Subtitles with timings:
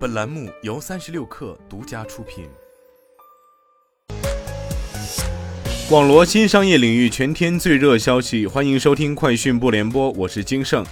[0.00, 2.48] 本栏目由三十六氪独家出品。
[5.90, 10.82] 网罗新商业领域全天最热消息，欢迎收听快讯不联播，我是金盛。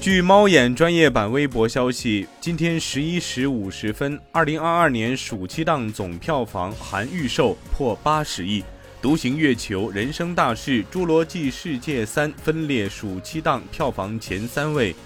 [0.00, 8.64] 据猫眼专业版微博消息，今天十一时五十分，二零二二年暑期档总票房含预售破八十亿。
[9.00, 14.96] 独行月球、人生大事、侏罗纪世界三分列暑期档票房前三位。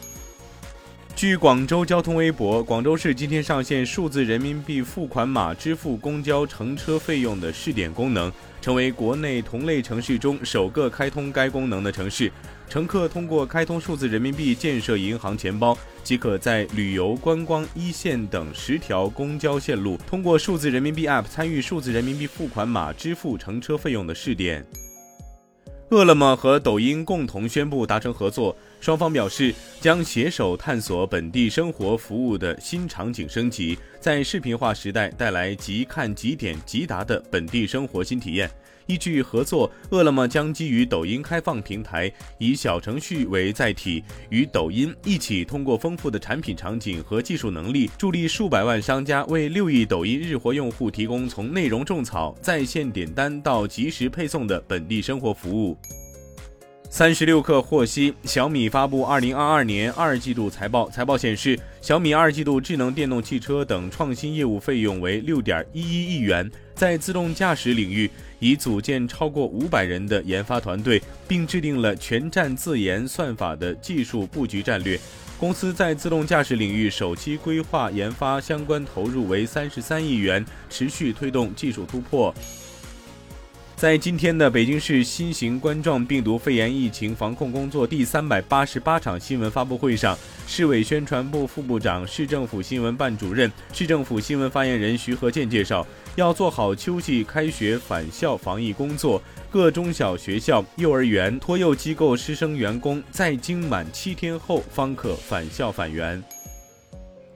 [1.18, 12.30] 据广州交通微博，广州市今天上线数字人民币付款码支付公交乘车费用的试点功能，成为国内同类城市中首个开通该功能的城市。
[12.68, 24.64] 乘客通过开通数字人民币建设银行钱包，即可在旅游、观光、一线等十条公交线路，通过数字人民币 App 参与数字人民币付款码支付乘车费用的试点。
[25.90, 38.50] 饿了么和抖音共同宣布达成合作，双方表示将携手探索本地生活服务的新场景升级，在视频化时代带来即看即点即达的本地生活新体验。
[38.88, 55.76] 依据合作，饿了么将基于抖音开放平台，以小程序为载体，与抖音一起通过丰富的产品场景和技术能力，助力数百万商家为六亿抖音日活用户提供从内容种草、在线点单到及时配送的本地生活服务。
[56.90, 60.88] 三十六氪获悉，小米发布二零二二年二季度财报。
[60.88, 74.98] 财报显示，小米二季度智能电动汽车等创新业务费用为六点一一亿元，在自动驾驶领域已组建超过五百人的研发团队，并制定了全站自研算法的技术布局战略。
[75.38, 82.34] 公司在自动驾驶领域首期规划研发相关投入为三十三亿元，持续推动技术突破。
[83.78, 99.22] 在今天的北京市新型冠状病毒肺炎疫情防控工作第三百八十八场新闻发布会上，市委宣传部副部长、市政府新闻办主任、市政府新闻发言人徐和建介绍，要做好秋季开学返校防疫工作。
[99.48, 106.20] 各中小学校、幼儿园、托幼机构师生员工在经满七天后方可返校返园。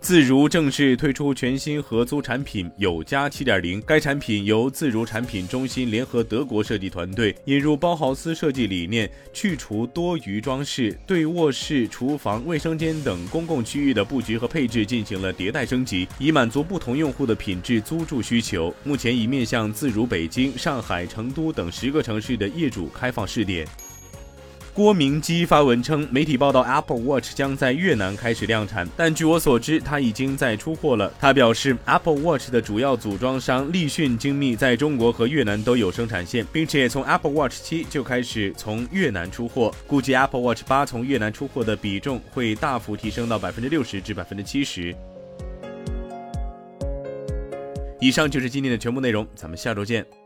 [0.03, 18.75] 自如正式推出全新合租产品有家7.0，该产品由自如产品中心联合德国设计团队引入包豪斯设计理念，去除多余装饰，对卧室、厨房、卫生间等公共区域的布局和配置进行了迭代升级，以满足不同用户的品质租住需求。
[18.83, 23.65] 目前已面向自如北京、上海、成都等十个城市的业主开放试点。
[24.75, 31.13] 郭明基发文称，媒体报道 Apple Watch 将在越南开始量产，但据我所知，它已经在出货了。
[31.21, 39.75] 他表示，Apple Watch 的主要组装商立讯精密在中国和越南都有生产线，并且从 Apple Watch 七就开始从越南出货。
[39.87, 44.97] 估计 Apple Watch 八从越南出货的比重会大幅提升到百分之六十至百分之七十。
[48.01, 50.22] 以上就是今天的全部内容，咱们下周见。